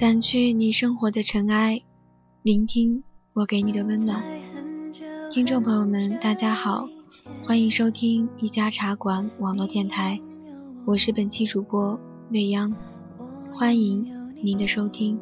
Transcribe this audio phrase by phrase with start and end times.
[0.00, 1.82] 掸去你生活的尘埃，
[2.40, 3.04] 聆听
[3.34, 4.24] 我给你的温暖。
[5.28, 6.88] 听众朋友们，大家好，
[7.44, 10.18] 欢迎收听一家茶馆网络电台，
[10.86, 12.00] 我是本期主播
[12.30, 12.74] 未央，
[13.52, 14.10] 欢迎
[14.42, 15.20] 您的收听。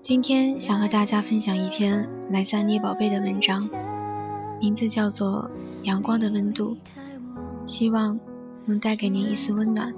[0.00, 3.68] 今天想和大家分享一篇来自捏宝贝的文章，
[4.58, 5.50] 名字叫做
[5.84, 6.74] 《阳光的温度》，
[7.66, 8.18] 希望
[8.64, 9.92] 能带给您一丝温暖。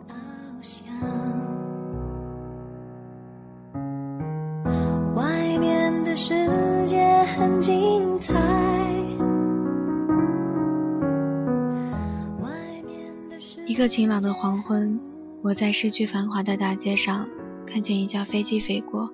[13.84, 14.98] 个晴朗的黄昏，
[15.43, 17.29] 我在市区繁华的大街上
[17.66, 19.12] 看见一架飞机飞过。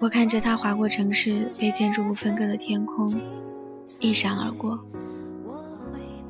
[0.00, 3.14] 我看着它划过城市被建筑物分割的天空，
[4.00, 4.76] 一闪而过。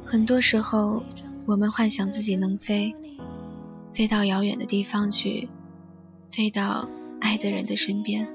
[0.05, 1.03] 很多时候，
[1.47, 2.93] 我们幻想自己能飞，
[3.91, 5.49] 飞到遥远的地方去，
[6.29, 6.87] 飞到
[7.23, 8.29] 爱的人的身边，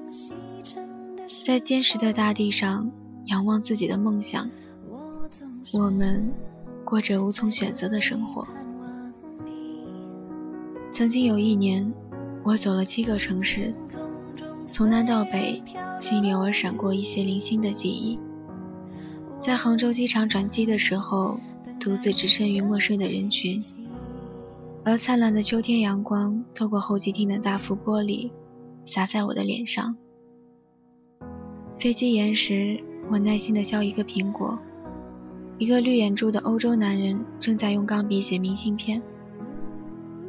[1.44, 2.90] 在坚实的大地上
[3.26, 4.50] 仰望自己的梦想。
[5.72, 6.28] 我们。
[6.88, 8.48] 过着无从选择的生活。
[10.90, 11.92] 曾经有一年，
[12.42, 13.74] 我走了七个城市，
[14.66, 15.62] 从南到北，
[16.00, 18.18] 心里偶尔闪过一些零星的记忆。
[19.38, 21.38] 在杭州机场转机的时候，
[21.78, 23.62] 独自置身于陌生的人群，
[24.82, 28.30] 而灿烂的秋天阳光透过候机厅的大幅玻璃，
[28.86, 29.94] 洒在我的脸上。
[31.76, 34.56] 飞机延时，我耐心地削一个苹果。
[35.58, 39.02] 一个绿眼珠的欧洲男人正在用钢笔写明信片，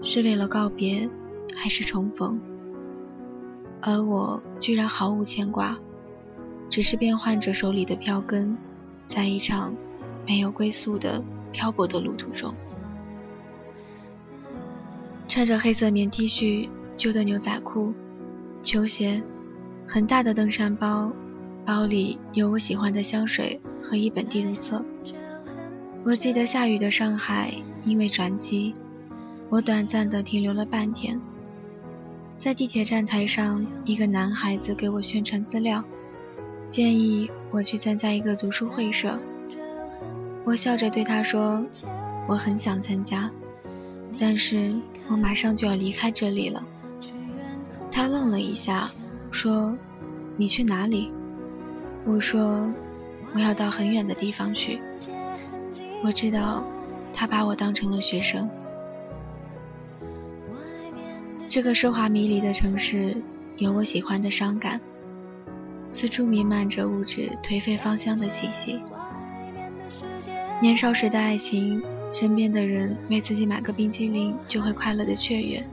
[0.02, 1.08] 是为了告别，
[1.56, 2.40] 还是重逢？
[3.80, 5.78] 而我居然毫无牵挂，
[6.68, 8.58] 只是变换着手里的票根，
[9.06, 9.76] 在一场
[10.28, 12.52] 没有归宿的漂泊的路途中，
[15.28, 17.94] 穿着黑色棉 T 恤、旧的牛仔裤、
[18.64, 19.22] 球鞋，
[19.88, 21.12] 很大的登山包，
[21.66, 24.84] 包里有我喜欢的香水和一本地图册。
[26.04, 27.54] 我记得下雨的上海，
[27.84, 28.74] 因为转机，
[29.50, 31.20] 我短暂的停留了半天。
[32.38, 35.84] 在地铁站台上，一个男孩子给我宣传资料，
[36.70, 39.18] 建议我去参加一个读书会社。
[40.46, 41.66] 我笑着对他说
[42.28, 43.30] ：“我很想参加，
[44.18, 44.74] 但是
[45.10, 46.64] 我马上就要离开这里了。”
[47.92, 48.90] 他愣了一下，
[49.30, 49.78] 说
[50.38, 51.14] ：“你去哪里？”
[52.10, 52.74] 我说
[53.36, 54.82] ：“我要到很远的地方去。”
[56.04, 56.66] 我知道，
[57.14, 58.50] 他把我当成了学生。
[61.48, 63.16] 这个奢华迷离的城市，
[63.58, 64.82] 有我喜欢的伤感，
[65.92, 68.82] 四处弥漫着物质颓废芳香的气息。
[70.62, 71.82] 年少时的爱情，
[72.12, 75.64] 身边的人为自己买个冰淇淋就会快乐的雀跃，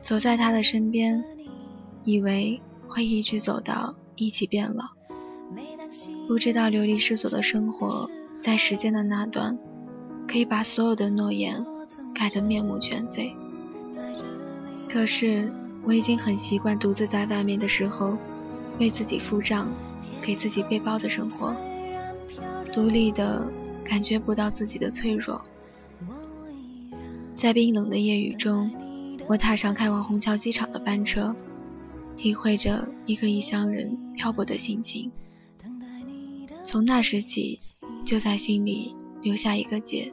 [0.00, 1.22] 走在他的身边，
[2.04, 4.84] 以为会一直走到一起变老，
[6.26, 8.10] 不知道流离失所的生活。
[8.38, 9.58] 在时间的那段，
[10.28, 11.64] 可以把所有的诺言
[12.14, 13.34] 改得面目全非。
[14.88, 15.50] 可是
[15.84, 18.16] 我已经很习惯独自在外面的时候，
[18.78, 19.68] 为自己付账、
[20.20, 21.56] 给自己背包的生活，
[22.72, 23.50] 独立的
[23.84, 25.42] 感觉不到自己的脆弱。
[27.34, 28.70] 在冰冷的夜雨中，
[29.26, 31.34] 我踏上开往虹桥机场的班车，
[32.16, 35.10] 体会着一个异乡人漂泊的心情。
[36.66, 37.60] 从那时起。
[38.04, 40.12] 就在心里留下一个结。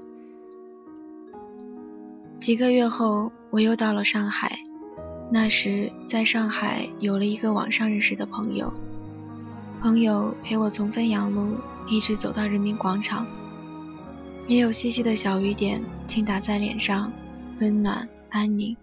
[2.40, 4.58] 几个月后，我又到了上海。
[5.31, 8.74] 那时，在上海有了一个网上认识的朋友，
[9.80, 11.56] 朋友陪我从汾阳路
[11.88, 13.28] 一直走到人民广场。
[14.50, 17.14] 没有细细的小雨点轻打在脸上，
[17.59, 18.75] 温暖安宁。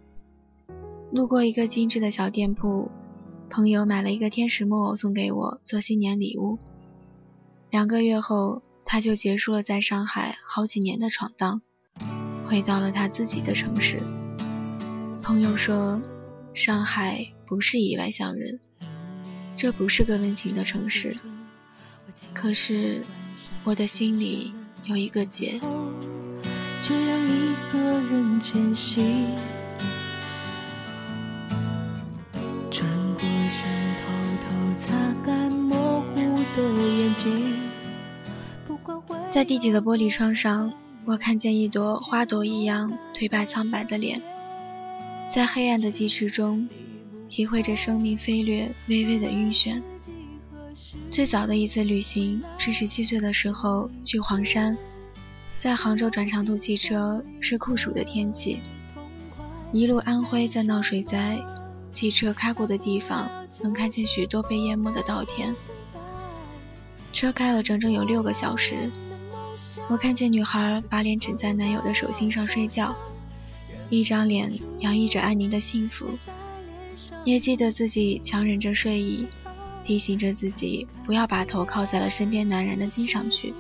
[1.11, 2.89] 路过一个精致的小店铺，
[3.51, 6.57] 朋友买了一个天使木偶送给我做新年礼物。
[7.71, 8.63] 两个月后。
[8.93, 11.63] 他就结束了在上海好几年的闯荡，
[12.45, 14.01] 回到了他自己的城市。
[15.23, 16.03] 朋友说，
[16.55, 18.59] 上海不是以外乡人，
[19.55, 21.15] 这不是个温情的城市。
[22.35, 23.05] 可是，
[23.63, 24.53] 我的心里
[24.87, 25.61] 有一个结。
[26.83, 29.29] 这样一个人前行，
[39.41, 40.71] 在地铁的玻璃窗上，
[41.07, 44.21] 我看见一朵花朵一样颓败苍白的脸，
[45.31, 46.69] 在黑暗的疾驰中，
[47.27, 49.83] 体会着生命飞掠微微的晕眩。
[51.09, 54.77] 最早的一次旅行是十七岁的时候去黄山，
[55.57, 58.61] 在杭州转长途汽车，是酷暑的天气，
[59.73, 61.39] 一路安徽在闹水灾，
[61.93, 63.27] 汽车开过的地方
[63.63, 65.57] 能看见许多被淹没的稻田。
[67.11, 68.93] 车开了整整有六个小时，
[69.91, 72.95] 我看见女孩把脸枕在男友的手心上睡觉，
[73.89, 76.07] 一张脸洋溢着安宁的幸福。
[77.25, 79.27] 也记得自己强忍着睡意，
[79.83, 83.53] 提醒着自己不要把头靠在了身边男人的肩上去。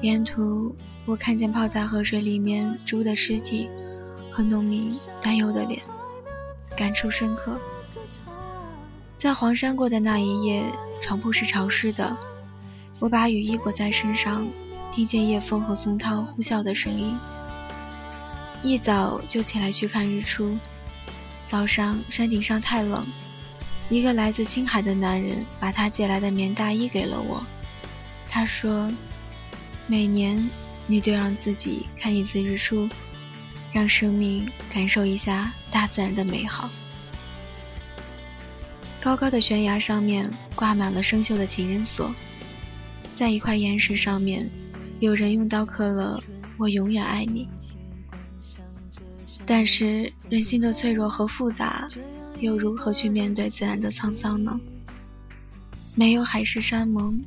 [0.00, 0.74] 沿途，
[1.04, 3.68] 我看见泡在河水里面猪的尸体。
[4.34, 5.82] 和农民担忧的脸，
[6.74, 7.60] 感触深刻。
[9.14, 10.64] 在黄山过的那一夜，
[11.02, 12.16] 床铺是潮湿的，
[12.98, 14.48] 我把雨衣裹在身上，
[14.92, 17.18] 听见叶枫和松涛呼啸的声音。
[18.62, 20.56] 一早就起来去看日出。
[21.42, 23.04] 早上山顶上太冷，
[23.88, 27.42] 一个来自青海的男人把他借来的棉大衣给了我。
[28.28, 28.92] 他说
[29.88, 30.48] ：“每年
[30.86, 32.88] 你都让自己看一次日出。”
[33.72, 36.68] 让生命感受一下大自然的美好。
[39.00, 42.14] 高高的悬崖上面挂满了生锈的情人锁，
[43.14, 44.46] 在一块岩石上面，
[45.02, 46.22] 有人用刀刻了
[46.56, 47.48] “我永远爱你”。
[49.44, 51.88] 但是人心的脆弱和复杂，
[52.38, 54.60] 又如何去面对自然的沧桑呢？
[55.96, 57.20] 没有海誓山盟，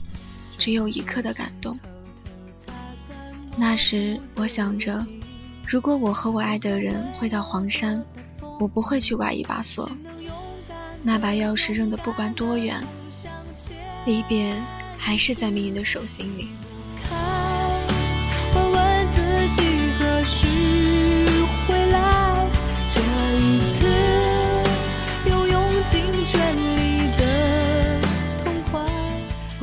[0.57, 1.77] 只有一刻的感动。
[3.57, 5.05] 那时我想着。
[5.67, 8.01] 如果我和我爱的人会到黄山，
[8.57, 9.91] 我不会去挂一把锁，
[11.03, 12.81] 那把钥匙扔的不管多远，
[14.05, 14.55] 离别
[14.97, 16.47] 还是在命运的手心里。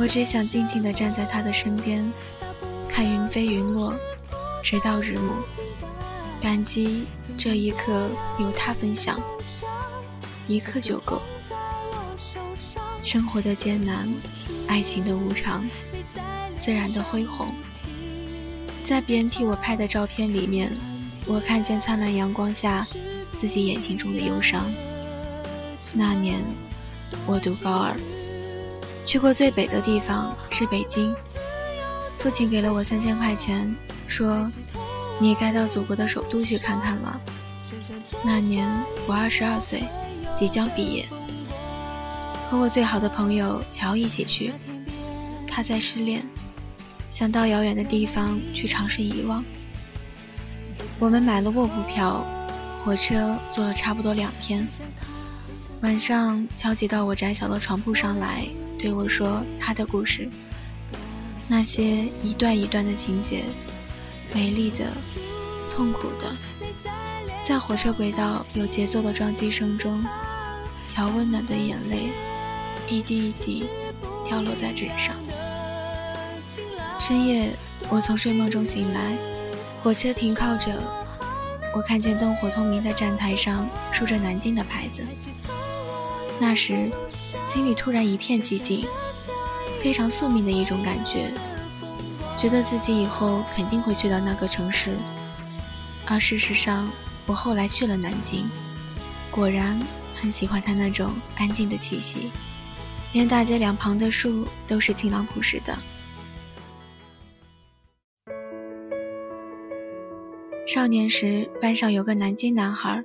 [0.02, 2.12] 我只想静静地站在他的身边，
[2.88, 3.94] 看云飞云落，
[4.60, 5.32] 直到日暮。
[6.40, 7.04] 感激
[7.37, 9.22] 这一刻有他分享，
[10.49, 11.22] 一刻就够。
[13.04, 14.12] 生活的艰难，
[14.66, 15.64] 爱情的无常，
[16.56, 17.54] 自然的恢宏，
[18.82, 20.76] 在别人替我拍的照片里面，
[21.26, 22.84] 我看见灿烂阳光下
[23.37, 24.69] 自己眼睛中的忧伤。
[25.93, 26.40] 那年
[27.25, 27.96] 我读高二，
[29.04, 31.14] 去过最北的地方是北京，
[32.16, 33.75] 父亲给了我三千块钱，
[34.06, 34.50] 说。
[35.20, 37.20] 你该到祖国的首都去看看了。
[38.25, 38.69] 那年
[39.06, 39.84] 我二十二岁，
[40.34, 41.06] 即将毕业，
[42.50, 44.52] 和我最好的朋友乔一起去。
[45.46, 46.26] 他在失恋，
[47.08, 49.44] 想到遥远的地方去尝试遗忘。
[50.99, 52.26] 我们买了卧铺票，
[52.84, 54.66] 火车坐了差不多两天。
[55.82, 58.49] 晚上，乔挤到我窄小的床铺上来，
[58.82, 60.29] 对我说他的故事，
[61.46, 63.44] 那些一段一段的情节。
[64.34, 64.90] 美丽的，
[65.70, 66.34] 痛苦的，
[67.43, 70.05] 在火车轨道有节奏的撞击声中，
[70.84, 72.11] 乔温暖的眼泪
[72.88, 73.67] 一滴一滴
[74.25, 75.14] 掉落在枕上。
[76.99, 77.50] 深夜，
[77.88, 79.17] 我从睡梦中醒来，
[79.78, 80.73] 火车停靠着，
[81.76, 85.04] 我看见灯火通明的站台上竖着南京的牌子。
[86.40, 86.90] 那时，
[87.44, 88.87] 心里突然一片寂静，
[89.80, 91.32] 非常宿命的一种感觉。
[92.37, 94.96] 觉得自己以后肯定会去到那个城市，
[96.06, 96.90] 而事实上，
[97.26, 98.49] 我后来去了南京，
[99.30, 99.78] 果然
[100.14, 102.30] 很喜欢它那种安静的气息，
[103.12, 105.76] 连大街两旁的树都是清朗朴实的。
[110.66, 113.04] 少年时，班上有个南京男孩，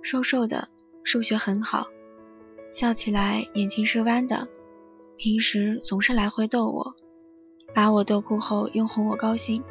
[0.00, 0.68] 瘦瘦的，
[1.02, 1.86] 数学很好，
[2.70, 4.48] 笑起来眼睛是弯的，
[5.16, 6.94] 平时总是来回逗我。
[7.72, 9.62] 把我逗哭后，又哄我高兴。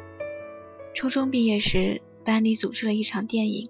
[0.94, 3.68] 初中毕业时，班里组织了一场电影，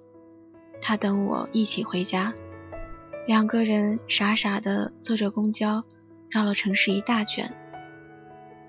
[0.80, 2.32] 他等我一起回家，
[3.26, 5.84] 两个人傻傻的坐着公交，
[6.28, 7.52] 绕了城市一大圈。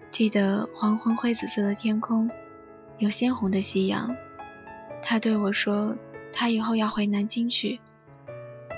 [0.09, 2.29] 记得黄昏灰紫色的天空，
[2.97, 4.15] 有鲜红的夕阳。
[5.01, 5.95] 他对我说，
[6.33, 7.79] 他以后要回南京去。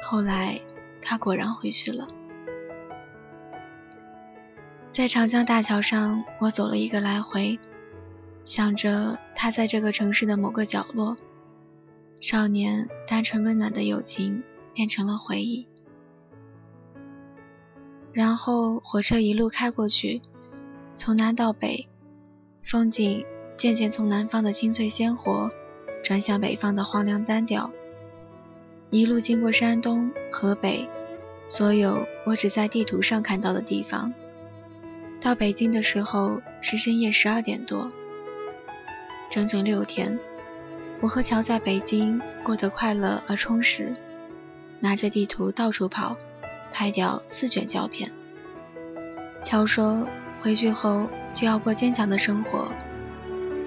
[0.04, 0.60] 后来，
[1.04, 2.08] 他果然回去了。
[4.90, 7.60] 在长江大桥上，我走了一个来回，
[8.46, 11.18] 想着他在这个城市的某个角落。
[12.22, 14.44] 少年单纯温暖的友情
[14.74, 15.68] 变成了回忆。
[18.14, 20.22] 然后火车一路开过去，
[20.94, 21.90] 从南到北，
[22.62, 23.26] 风景
[23.58, 25.50] 渐渐从南方的青翠鲜活，
[26.04, 27.72] 转向北方的荒凉单调。
[28.94, 30.88] 一路经过山东、河北，
[31.48, 34.14] 所有我只在地图上看到的地方。
[35.20, 37.92] 到北京的时候是深夜十二点多，
[39.32, 40.20] 整整六天，
[41.02, 43.96] 我和乔在北京过得快乐而充实，
[44.80, 46.16] 拿着地图到处跑，
[46.72, 48.12] 拍掉四卷胶片。
[49.42, 50.08] 乔说
[50.40, 52.72] 回去后就要过坚强的生活，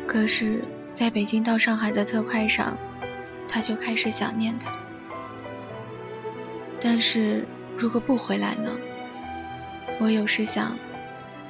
[0.06, 0.62] 可是
[0.94, 2.78] 在北京到上海的特快上，
[3.48, 4.85] 他就开始想念他。
[6.80, 8.70] 但是如果不回来呢？
[9.98, 10.76] 我有时想，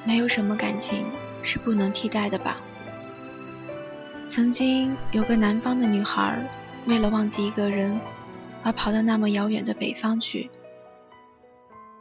[0.04, 1.04] 没有什么感情
[1.42, 2.60] 是不能替代的吧。
[4.28, 6.48] 曾经有个南方的女孩，
[6.86, 8.00] 为了忘记一个人，
[8.62, 10.50] 而跑到那么遥远的北方去。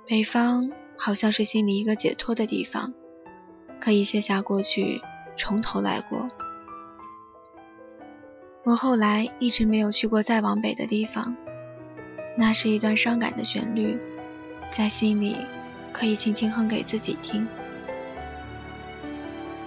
[0.08, 2.94] 北方好像是心里一个解脱的地方，
[3.80, 5.02] 可以卸下过去，
[5.36, 6.30] 从头来过。
[8.64, 11.36] 我后来一直没有去过再往北的地方，
[12.36, 13.98] 那是一段伤感的旋律，
[14.70, 15.38] 在心里
[15.92, 17.48] 可以轻轻哼给自己听。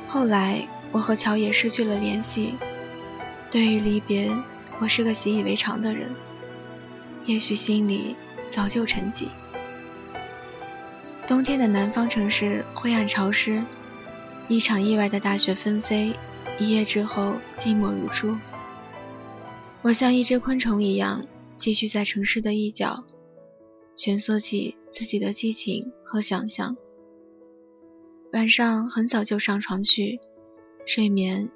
[0.06, 0.66] 后来。
[0.90, 2.54] 我和乔也失去了联系。
[3.50, 4.30] 对于离别，
[4.78, 6.10] 我是个习以为常的人，
[7.26, 8.16] 也许心里
[8.48, 9.26] 早就沉寂。
[11.26, 13.62] 冬天的南方城市灰暗潮湿，
[14.48, 16.14] 一场意外的大雪纷飞，
[16.58, 18.34] 一夜之后寂寞如初。
[19.82, 21.22] 我像一只昆虫一样
[21.58, 23.04] 寄居在城市的一角，
[23.96, 26.76] 蜷缩起自己的激情和想象。
[28.32, 30.20] 晚上很早就上床去。
[30.86, 31.50] 睡眠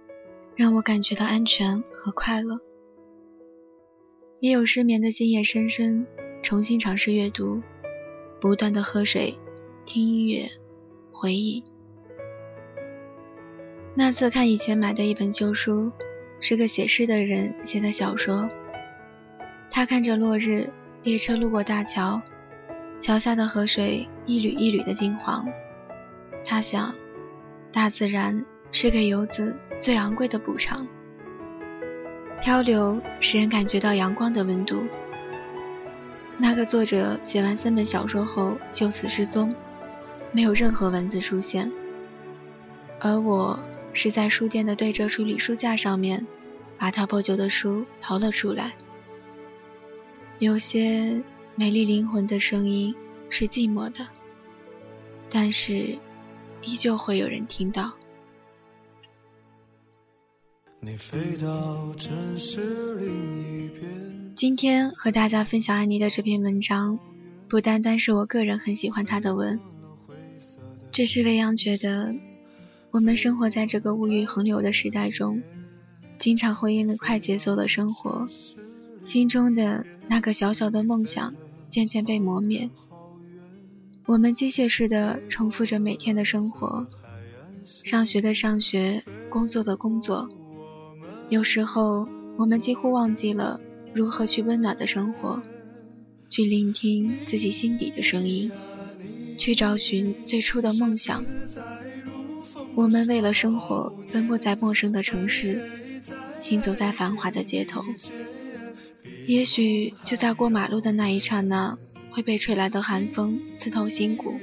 [0.54, 2.60] 让我感觉到安全和快乐，
[4.40, 6.06] 也有失眠的今夜深深，
[6.42, 7.62] 重新尝试阅读，
[8.38, 9.34] 不断的喝水，
[9.86, 10.50] 听音乐，
[11.12, 11.64] 回忆。
[13.94, 15.90] 那次看以前买的一本旧书，
[16.40, 18.50] 是个写诗的人写的小说。
[19.72, 20.70] 他看着落日，
[21.02, 22.20] 列车路过大桥，
[23.00, 25.48] 桥下的河水一缕一缕的金黄。
[26.44, 26.94] 他想，
[27.72, 28.44] 大自然。
[28.74, 30.88] 是给游子最昂贵的补偿。
[32.40, 34.82] 漂流使人感觉到阳光的温度。
[36.38, 39.54] 那个作者写完三本小说后就此失踪，
[40.32, 41.70] 没有任何文字出现。
[42.98, 43.58] 而我
[43.92, 46.26] 是在书店的对折处理书架上面，
[46.78, 48.72] 把他破旧的书掏了出来。
[50.42, 51.22] 有些
[51.54, 52.92] 美丽灵魂的声音
[53.30, 54.04] 是寂寞的，
[55.30, 55.96] 但是
[56.62, 57.92] 依旧会有人听到。
[60.80, 64.32] 你飞到城市另一边。
[64.34, 66.98] 今天和大家分享安妮的这篇文章，
[67.48, 69.60] 不单单是我个人很喜欢她的文，
[70.90, 72.12] 只是未央觉得，
[72.90, 75.40] 我们生活在这个物欲横流的时代中，
[76.18, 78.26] 经常会因为快节奏的生活，
[79.02, 81.34] 心中的那个小小的梦想
[81.68, 82.70] 渐渐被磨灭。
[84.06, 86.86] 我们机械式的重复着每天的生活，
[87.82, 90.28] 上学的上学，工作的工作。
[91.28, 93.60] 有时候，我们几乎忘记了
[93.94, 95.40] 如何去温暖的生活，
[96.28, 98.50] 去聆听自己心底的声音，
[99.38, 101.24] 去找寻最初的梦想。
[102.74, 105.60] 我们为了生活奔波在陌生的城市，
[106.40, 107.84] 行走在繁华的街头。
[109.26, 111.78] 也许就在过马路的那一刹那，
[112.10, 114.40] 会被吹来的寒风刺透心骨。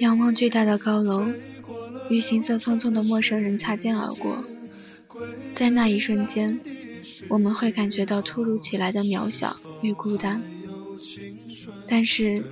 [0.00, 1.26] 仰望巨大的高楼，
[2.08, 4.44] 与行色匆匆的陌生人擦肩而过。
[5.52, 6.60] 在那一瞬间，
[7.28, 10.42] 我们会感觉到突如其来的渺小与孤单。
[11.88, 12.42] 但是，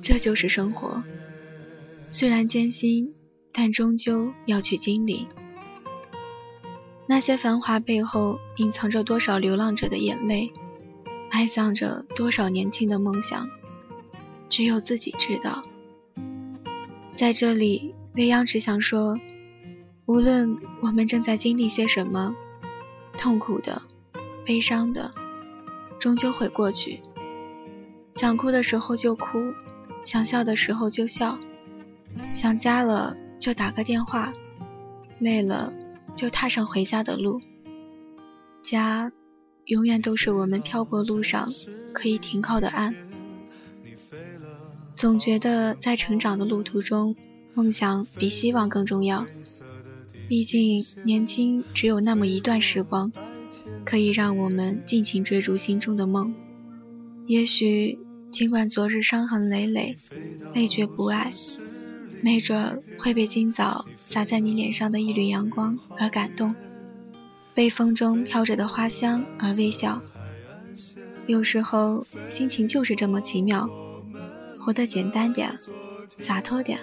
[0.00, 1.02] 这就是生活。
[2.10, 3.14] 虽然艰辛，
[3.52, 5.26] 但终究要去经历。
[7.06, 10.52] 那些繁华背后，隐藏着多少流浪者的眼泪，
[11.30, 13.48] 埋葬着多少年轻的梦想，
[14.48, 15.62] 只有自己知道。
[17.14, 19.18] 在这里，未央只想说。
[20.04, 22.34] 无论我们正在经历些什么，
[23.16, 23.80] 痛苦的、
[24.44, 25.14] 悲伤的，
[26.00, 27.00] 终究会过去。
[28.12, 29.54] 想哭的时候就哭，
[30.04, 31.38] 想笑的时候就笑，
[32.32, 34.34] 想家了就打个电话，
[35.20, 35.72] 累了
[36.14, 37.40] 就踏上回家的路。
[38.62, 39.12] 家，
[39.66, 41.52] 永远都是我们漂泊路上
[41.92, 42.94] 可以停靠的岸。
[44.94, 47.16] 总觉得在成长的路途中，
[47.54, 49.26] 梦想比希望更重要。
[50.28, 53.10] 毕竟年轻只有那么一段时光，
[53.84, 56.34] 可以让我们尽情追逐心中的梦。
[57.26, 57.98] 也许
[58.30, 59.96] 尽管昨日伤痕累累，
[60.54, 61.32] 累觉不爱，
[62.24, 66.54] 没准会被今早洒在你脸上的一缕阳光而感动，
[67.52, 70.00] 被风中飘着的花香而微笑。
[71.26, 73.68] 有时候心情就是这么奇妙，
[74.60, 75.58] 活得简单点，
[76.16, 76.78] 洒脱点，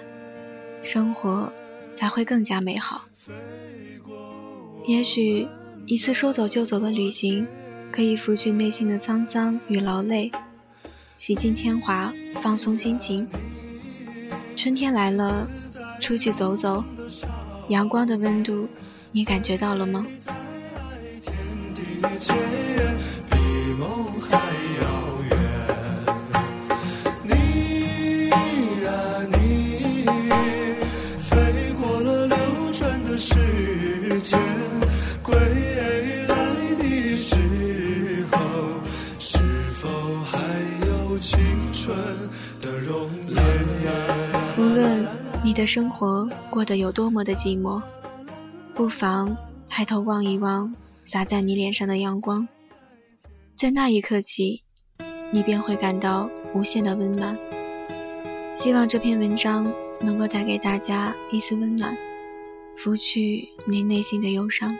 [0.82, 1.50] 生活
[1.94, 3.06] 才会更加美好。
[4.86, 5.48] 也许
[5.86, 7.48] 一次说走就走的旅行，
[7.90, 10.30] 可以拂去内心的沧桑与劳累，
[11.16, 13.26] 洗尽铅华，放松心情。
[14.62, 15.48] 春天来了，
[16.00, 16.84] 出去走走，
[17.68, 18.68] 阳光的温度，
[19.10, 20.04] 你感觉到了吗？
[27.22, 28.30] 你
[28.84, 28.92] 啊
[29.32, 30.04] 你，
[31.22, 32.36] 飞过了流
[32.74, 34.38] 转的时间。
[45.42, 47.82] 你的生活过得有多么的寂寞，
[48.74, 49.34] 不妨
[49.68, 52.46] 抬头望一望洒在你脸上的阳光，
[53.56, 54.62] 在那一刻起，
[55.32, 57.38] 你便会感到无限的温暖。
[58.52, 61.96] 希望这篇文章能够带给大家一丝温暖，
[62.76, 64.76] 拂去你内心的忧伤。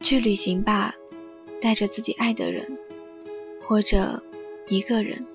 [0.00, 0.94] 去旅行吧，
[1.60, 2.78] 带着自己爱的人，
[3.60, 4.22] 或者
[4.68, 5.26] 一个人。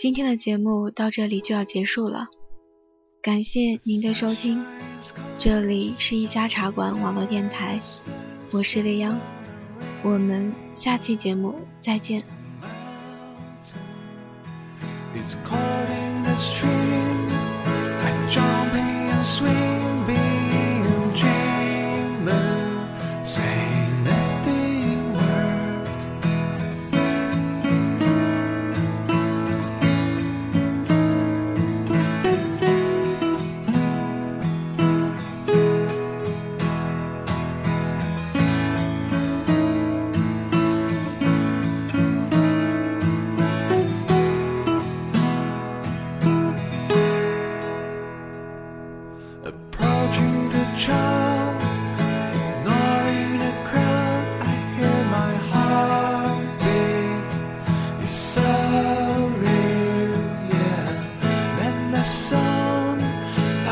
[0.00, 2.28] 今天的节目到这里就要结束了，
[3.20, 4.64] 感谢您的收听，
[5.36, 7.78] 这里是一家茶馆网络电台，
[8.50, 9.20] 我是未央，
[10.02, 12.22] 我们下期节目再见。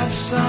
[0.09, 0.48] have some.